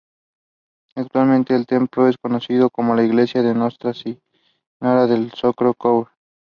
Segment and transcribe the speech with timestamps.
[0.95, 6.09] Actualmente el templo es conocido como Iglesia de Nostra Signora del Sacro Cuore.